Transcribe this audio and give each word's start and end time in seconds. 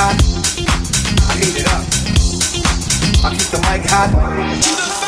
hot. 0.00 0.16
I 1.28 1.34
heat 1.36 1.60
it 1.60 1.66
up. 1.68 1.84
I 3.22 3.36
keep 3.36 3.50
the 3.50 3.60
mic 3.68 3.84
hot. 3.90 4.99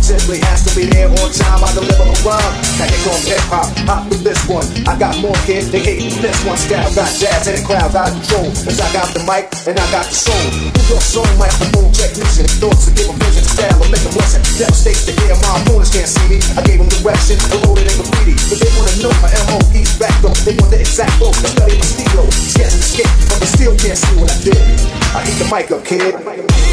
Simply 0.00 0.40
has 0.48 0.64
to 0.64 0.72
be 0.72 0.88
there 0.88 1.08
on 1.08 1.28
time. 1.32 1.60
I 1.60 1.68
deliver 1.76 2.08
a 2.08 2.16
rhyme. 2.24 2.54
Now 2.80 2.88
here 2.88 3.02
comes 3.04 3.28
hip 3.28 3.44
hop. 3.52 3.68
Hop 3.84 4.08
with 4.08 4.24
this 4.24 4.40
one. 4.48 4.64
I 4.88 4.96
got 4.96 5.16
more 5.20 5.36
kids. 5.44 5.70
They 5.70 5.80
hate. 5.80 6.08
this 6.20 6.38
one. 6.48 6.56
Style 6.56 6.88
got 6.96 7.12
jazz 7.12 7.44
and 7.48 7.60
the 7.60 7.64
crowd 7.64 7.92
got 7.92 8.12
control. 8.12 8.48
Cause 8.64 8.80
I 8.80 8.88
got 8.92 9.12
the 9.12 9.20
mic 9.28 9.52
and 9.68 9.76
I 9.76 9.86
got 9.92 10.08
the 10.08 10.16
soul. 10.16 10.44
New 10.72 10.84
York 10.88 11.04
soul 11.04 11.28
microphone 11.36 11.92
technician. 11.92 12.48
Thoughts 12.60 12.88
to 12.88 12.90
give 12.96 13.08
a 13.08 13.14
vision. 13.20 13.44
Style 13.44 13.76
and 13.80 13.90
make 13.92 14.04
a 14.04 14.12
blessing. 14.16 14.44
Devastates 14.56 15.04
to 15.08 15.12
hear 15.12 15.36
My 15.44 15.60
opponents 15.60 15.92
can't 15.92 16.08
see 16.08 16.26
me. 16.32 16.38
I 16.56 16.64
gave 16.64 16.80
them 16.80 16.88
direction. 16.88 17.36
Reloaded 17.52 17.88
in 17.88 17.94
graffiti. 18.00 18.34
But 18.48 18.58
they 18.64 18.70
wanna 18.76 18.96
know 19.04 19.12
my 19.20 19.30
MOE's 19.52 19.92
back 20.00 20.16
though. 20.24 20.36
They 20.44 20.56
want 20.56 20.72
the 20.72 20.80
exact 20.80 21.16
flow. 21.20 21.32
They 21.40 21.52
study 21.52 21.76
the 21.76 21.88
steel. 21.88 22.24
Yes, 22.56 22.72
escape. 22.76 23.12
But 23.28 23.44
they 23.44 23.50
still 23.50 23.74
can't 23.76 23.98
see 23.98 24.14
what 24.16 24.32
I 24.32 24.38
did. 24.40 24.60
I 25.12 25.20
hit 25.24 25.36
the 25.36 25.46
mic 25.52 25.68
up, 25.72 25.84
kid. 25.84 26.67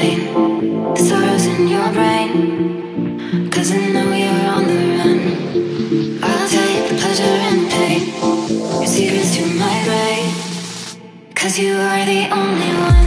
the 0.00 0.96
sorrows 0.96 1.46
in 1.46 1.68
your 1.68 1.92
brain. 1.92 3.50
Cause 3.50 3.70
I 3.72 3.86
know 3.92 4.12
you're 4.14 4.50
on 4.56 4.64
the 4.66 4.78
run. 4.96 5.20
I'll 6.22 6.48
take 6.48 6.98
pleasure 7.00 7.38
in 7.50 7.68
pain, 7.68 8.02
your 8.80 8.86
secrets 8.86 9.36
to 9.36 9.44
my 9.58 9.76
grave. 9.84 11.34
Cause 11.34 11.58
you 11.58 11.74
are 11.74 12.04
the 12.06 12.28
only 12.32 12.72
one. 12.80 12.99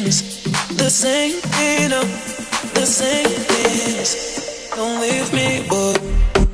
things, 0.00 0.42
the 0.76 0.90
same 0.90 1.40
thing, 1.40 1.90
the 1.90 2.86
same 2.86 3.26
things. 3.26 4.70
Don't 4.74 5.00
leave 5.00 5.32
me, 5.32 5.66
boy. 5.68 6.47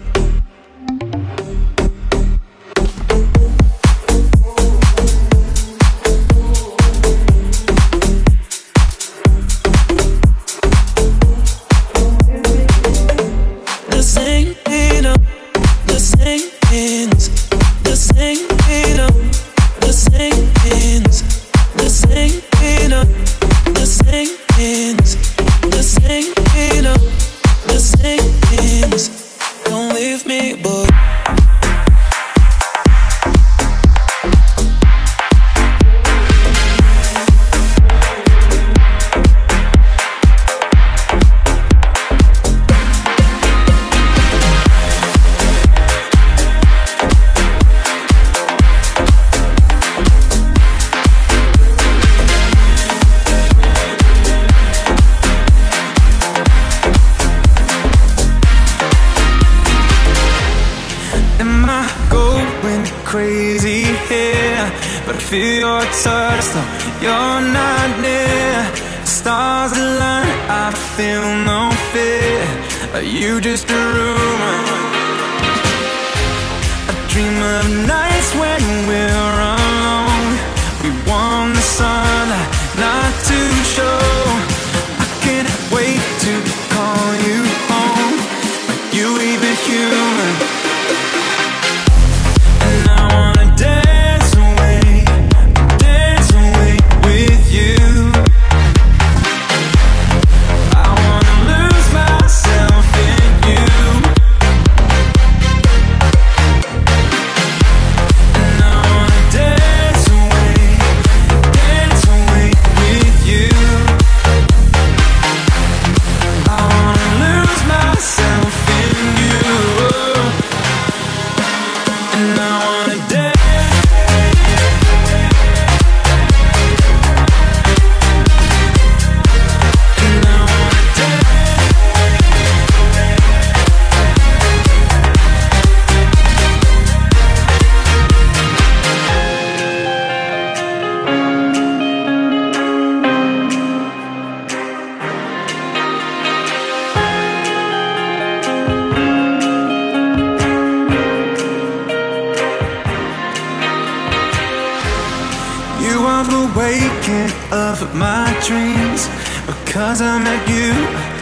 of 157.72 157.94
my 157.94 158.26
dreams. 158.46 159.08
Because 159.46 160.00
I 160.00 160.18
met 160.18 160.42
you, 160.48 160.72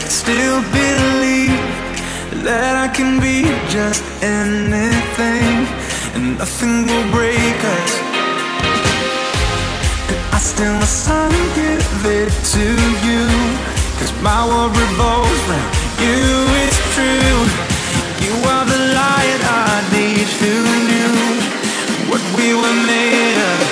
still 0.08 0.60
believe 0.74 1.62
That 2.46 2.74
I 2.84 2.88
can 2.96 3.20
be 3.20 3.42
just 3.70 4.02
anything 4.22 5.54
And 6.14 6.38
nothing 6.38 6.86
will 6.88 7.08
break 7.10 7.58
us. 7.76 7.92
I 10.36 10.38
still 10.38 10.74
must 10.82 11.08
give 11.54 12.02
it 12.20 12.32
to 12.54 12.66
you. 13.06 13.22
Cause 13.98 14.12
my 14.22 14.40
world 14.46 14.74
revolves 14.76 15.42
round 15.50 15.82
you, 16.02 16.18
it's 16.66 16.80
true. 16.94 17.38
You 18.24 18.34
are 18.52 18.66
the 18.66 18.82
light 18.98 19.40
I 19.66 19.74
need 19.94 20.28
who 20.40 20.54
knew 20.88 21.14
What 22.10 22.22
we 22.36 22.54
were 22.54 22.78
made 22.86 23.38
of. 23.38 23.71